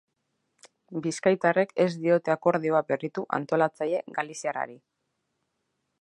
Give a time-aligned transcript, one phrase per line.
[1.07, 4.79] Bizkaitarrek ez diote akordioa berritu antolatzaile galiziarrari.